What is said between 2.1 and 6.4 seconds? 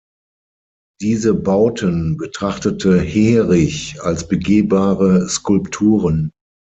betrachtete Heerich als begehbare Skulpturen.